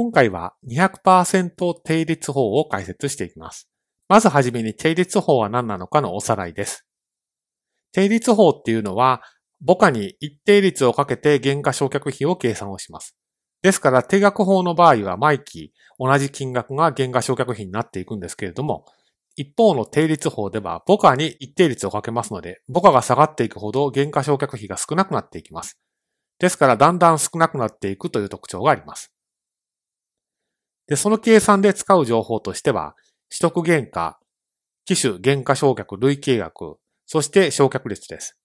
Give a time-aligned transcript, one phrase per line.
[0.00, 3.68] 今回は200%定率法を解説していきます。
[4.08, 6.86] まずはじめに定率法は何なのかのおさらいです。
[7.92, 9.20] 定率法っていうのは、
[9.62, 13.14] 母価に一定率をかけて原価償却費を計算をします。
[13.60, 18.86] ですから、定額法の場合は毎期同じ金額が原価償却費になっていくんですけれども、
[19.36, 25.78] 一方の定率法では母価に一定率をかけますので、母価が下がっていくほど原価償却費が少なくなっていきます。
[26.38, 29.12] ですから、だんだん少なくなっていくという特徴があります。
[30.90, 32.96] で、その計算で使う情報としては、
[33.30, 34.18] 取得原価、
[34.84, 38.36] 機種原価償却累計額、そして償却率です。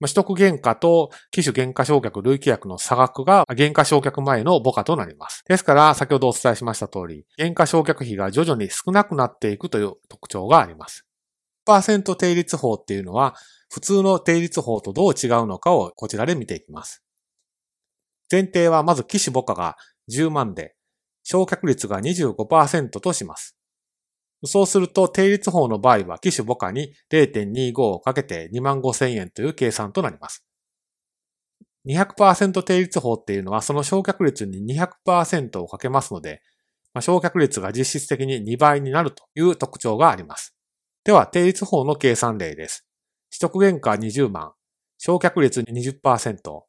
[0.00, 5.44] ま取得原価と機種原価償却累計額の差額が原価償却前の母価となります。
[5.48, 11.06] ですから、先ほどお伝えしました通り、原価償却費が徐々に少なくなっていくという特徴があります。
[11.68, 13.36] 1%定率法っていうのは、
[13.72, 17.04] 普通の定率法とどう違うのかをこちらで見ていきます。
[18.28, 19.76] 前提はまず機種母価が
[20.10, 20.74] 10万で、
[21.24, 23.56] 償却率が25%とします。
[24.44, 30.44] そうすると、定率法の場合は、機種母価に0.25をかけて2万5千円という計算となります。
[31.86, 36.42] 200%定率法っていうのは、その償却率に200%をかけますので、
[36.92, 40.56] まあ、償却率が実質的に2倍になるという特徴があります。
[41.04, 42.86] では、定率法の計算例です。
[43.30, 44.52] 取得原価20万、
[45.00, 46.62] 償却率20%、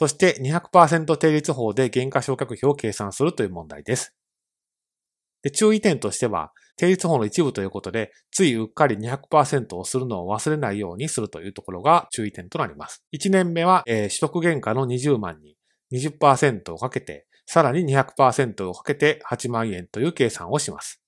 [0.00, 4.14] そして200%定率法で原価償却費を計算するという問題です。
[5.42, 13.04] で注意点としては、定率法の一部ということで、ついうっかり200%をするのを忘れないようにするというところが注意点となります。
[13.12, 15.58] 1年目は、えー、取得原価の20万に
[15.92, 21.02] 20%をかけて、さらに200%をかけて8万円という計算をします。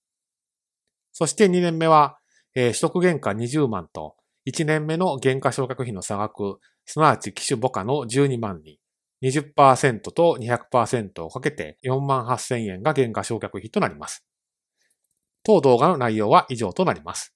[1.12, 2.19] そして2年目は、
[2.55, 8.81] えー、取得原価20万と1年目の原価償却費の差額、すなわち機種母価の12万に
[9.23, 14.25] 20%と200%をかけて48,000円が減価償却費となります。
[15.45, 17.34] 当動画の内容は以上となります。